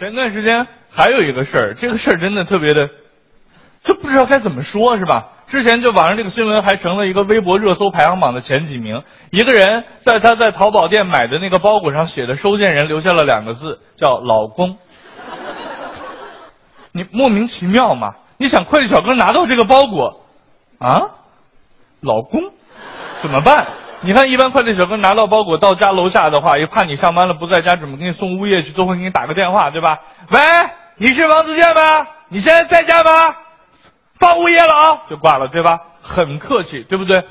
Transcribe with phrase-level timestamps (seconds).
[0.00, 2.88] 前段时间还有一个事儿，这个事儿真的特别的，
[3.84, 5.28] 就不知道该怎么说，是吧？
[5.46, 9.02] 之前就网上这个新闻还成了一个微博热搜排行榜的前几名。
[9.30, 14.78] 一个人在他在淘宝店买的那个包裹上写的收件人留下了两个字，叫“老公”。
[16.92, 18.14] 你莫名其妙嘛？
[18.38, 20.22] 你想快递小哥拿到这个包裹，
[20.78, 20.96] 啊，
[22.00, 22.40] 老公，
[23.20, 23.66] 怎么办？
[24.02, 29.98] 你看，一般快递小哥拿到包裹到家楼下的话，也怕你上班了不在家，准备给你送物业去，都会给你打个电话，对吧？
[30.30, 30.40] 喂，
[30.96, 32.06] 你是王自健吗？
[32.28, 33.34] 你现在在家吗？
[34.18, 35.80] 放物业了啊，就挂了，对吧？
[36.02, 37.22] 很客气，对不对？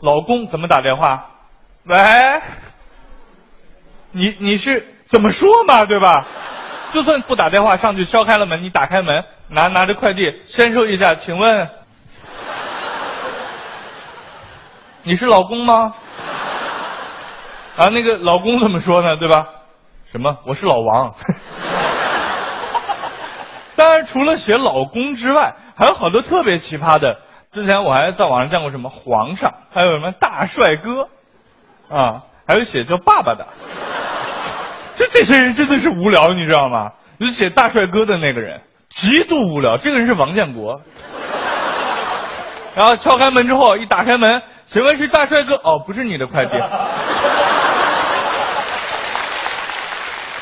[0.00, 1.26] 老公怎么打电话？
[1.84, 1.96] 喂，
[4.12, 6.26] 你你是怎么说嘛，对吧？
[6.92, 11.68] 就算不打电话，上去敲开了门，你打开门，拿拿着快递，先收一下，请问
[15.06, 15.92] 你是老公吗？
[17.76, 19.18] 啊，那个老公怎么说呢？
[19.18, 19.46] 对吧？
[20.10, 20.38] 什么？
[20.46, 21.14] 我是老王。
[23.76, 27.18] 当然，除了写老公之外，还有好多特别奇葩的。
[27.52, 31.08] 之前我还在网上见过什么皇上，还有什么大帅哥，
[31.94, 33.46] 啊，还有写叫爸爸的。
[34.96, 36.92] 这这些人真的是无聊，你知道吗？
[37.20, 39.76] 就写大帅哥的那个人，极度无聊。
[39.76, 40.80] 这个人是王建国。
[42.74, 45.54] 然后敲开门之后，一打开门，请问是大帅哥？
[45.56, 46.50] 哦，不是你的快递。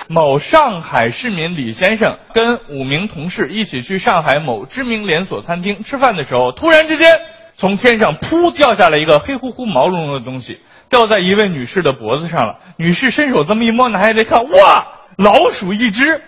[0.09, 7.19] 某上海市民李先生跟五名同事一起去上海某知名连锁餐厅吃饭的时候，突然之间
[7.57, 12.59] 从天上噗掉下来一个黑乎乎、毛茸茸的东西，掉在一位女士的脖子上了。
[12.77, 16.23] 女士伸手这么一摸，拿下来看，哇，老鼠一只，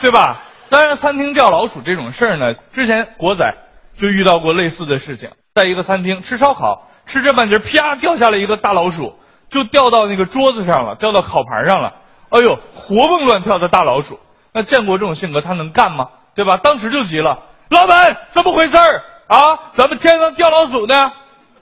[0.00, 0.42] 对吧？
[0.68, 3.54] 当然，餐厅掉老鼠这种事儿呢，之前国仔
[4.00, 9.16] 就遇到过类似的事情，在一个餐厅吃烧烤，吃着半截，啪掉下来一个大老鼠，
[9.48, 11.92] 就掉到那个桌子上了，掉到烤盘上了。
[12.30, 14.18] 哎呦，活蹦乱跳的大老鼠，
[14.52, 16.08] 那建国这种性格他能干吗？
[16.34, 16.56] 对吧？
[16.56, 17.38] 当时就急了，
[17.70, 19.70] 老板怎么回事儿啊？
[19.74, 21.12] 咱们天上掉老鼠呢？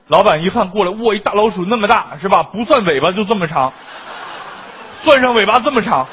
[0.09, 2.43] 老板一看过来，哇，一大老鼠那么大是吧？
[2.45, 3.71] 不算尾巴就这么长，
[5.03, 6.07] 算上尾巴这么长，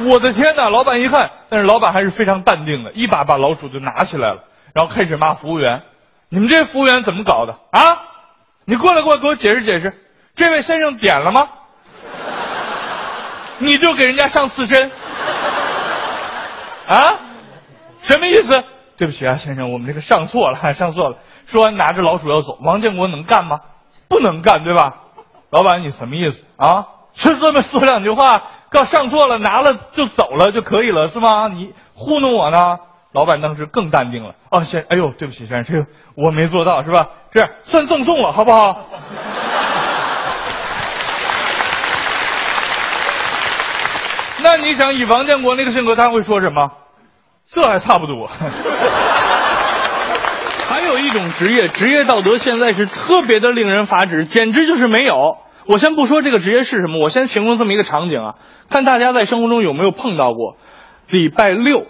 [0.00, 0.68] 我的天哪！
[0.70, 4.42] 老板一看，但是老板还是非常淡定的，一把把老鼠就拿起来了，
[4.74, 5.82] 然后开始骂服务员
[6.28, 7.98] ：“你们这服务员怎么搞的啊？
[8.64, 9.94] 你过来过来给我解释解释，
[10.34, 11.48] 这位先生点了吗？”
[13.58, 14.90] 你就给人家上刺身，
[16.88, 17.14] 啊？
[18.02, 18.64] 什么意思？
[18.96, 21.18] 对不起啊，先生，我们这个上错了， 上错了。
[21.46, 22.58] 说完，拿着老鼠要走。
[22.62, 23.60] 王建国能干吗？
[24.08, 24.94] 不能干，对吧？
[25.50, 26.86] 老板，你什么意思啊？
[27.14, 31.48] 就这么说两句话，告上错了，拿了就走了就可以了，是吗？
[31.48, 32.78] 你糊弄我呢？
[33.12, 34.34] 老板当时更淡定了。
[34.50, 37.08] 啊，先，哎呦，对不起，先生，这个我没做到，是吧？
[37.30, 38.86] 这样算赠送了，好不好？
[44.42, 46.70] 那你想以王建国那个性格，他会说什么？
[47.50, 48.28] 这还差不多。
[50.68, 55.38] 还有一种职业，职业道德现在是特别的令人发指，简直就是没有。
[55.66, 58.34] 我先不说这个职业是什么，我先形容这么一个场景啊，
[58.68, 60.56] 看大家在生活中有没有碰到过。
[61.08, 61.86] 礼拜六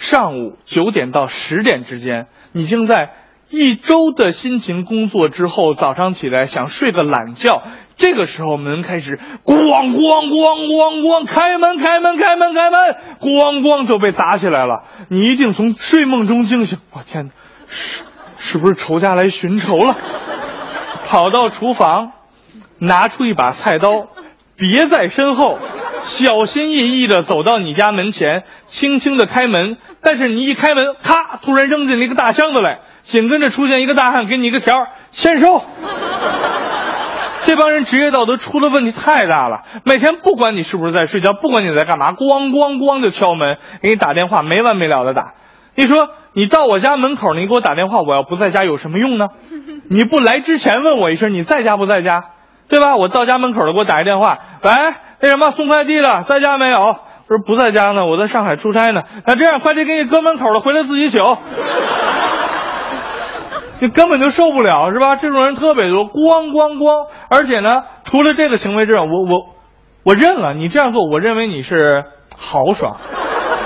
[0.00, 3.10] 上午九点到十点之间，你正在。
[3.52, 7.64] 一周的辛勤工作之后，早上起来想睡个懒觉，
[7.96, 12.80] 这个时候门开始咣咣咣咣咣，开门开门开门开门，
[13.18, 14.84] 咣咣就被砸起来了。
[15.08, 17.32] 你一定从睡梦中惊醒，我天哪，
[17.66, 18.04] 是
[18.38, 19.96] 是不是仇家来寻仇了？
[21.08, 22.12] 跑到厨房，
[22.78, 24.06] 拿出一把菜刀，
[24.54, 25.58] 别在身后，
[26.02, 29.76] 小心翼翼的走到你家门前，轻轻的开门。
[30.02, 32.80] 但是你一开门，咔，突然扔进了一个大箱子来。
[33.02, 34.74] 紧跟着出现一个大汉，给你一个条
[35.10, 35.62] 签收。
[37.44, 39.62] 这帮人职业道德出了问题太大了。
[39.84, 45.34] 每天不管你是不是在睡觉，不管你在干嘛，咣咣咣就敲门，给你打电话，没完没了的打。
[45.74, 49.28] 你说你到我家门口，你给我打电话，我要不在家有什么用呢？
[49.88, 52.24] 你不来之前问我一声，你在家不在家，
[52.70, 52.96] 对吧？
[52.96, 54.70] 我到家门口了，给我打一电话，喂，
[55.20, 56.78] 那什么送快递的在家没有？
[56.80, 59.02] 我说不在家呢，我在上海出差呢。
[59.26, 61.18] 那这样，快递给你搁门口了，回来自己取。
[63.80, 65.16] 你根本就受不了，是吧？
[65.16, 67.08] 这种人特别多，咣咣咣！
[67.30, 69.54] 而且呢，除了这个行为之外，我我
[70.04, 72.04] 我认了，你这样做，我认为你是
[72.36, 72.98] 豪爽，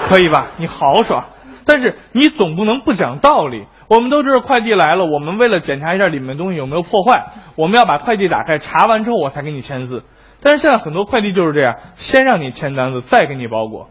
[0.09, 0.47] 可以吧？
[0.57, 1.25] 你豪爽，
[1.67, 3.67] 但是你总不能不讲道理。
[3.89, 10.05] 我们都知道快递来了，我们为了检查一下里面东西有没有破坏，我们要把快递打开，查完之后我才给你签字。
[10.43, 13.89] 但是现在很多快递就是这样，先让你签单子，再给你包裹。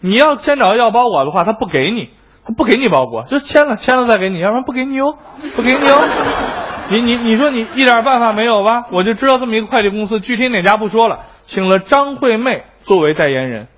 [0.00, 2.10] 你要先找要包裹的话，他不给你。
[2.46, 5.16] 他不给你包裹，就签了，签了再给你，要不然不给你哦，
[5.56, 5.98] 不给你哦。
[6.92, 8.84] 你你你说你一点办法没有吧？
[8.92, 13.68] 我就知道这么一个快递公司，具体哪家不说了，请了张惠妹作为代言人。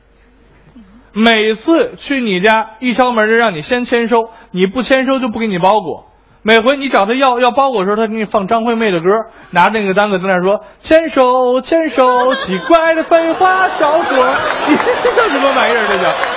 [1.18, 6.04] 每次去你家一敲门就让你先签收，你不签收就不给你包裹。
[6.42, 9.06] 每回你找他要要包裹的时候，他给你放张惠妹的歌，
[9.50, 14.26] 拿着那个单子在那说签收签收，奇怪的废话少说，
[14.68, 15.86] 你这叫什么玩意儿？
[15.88, 16.35] 这叫？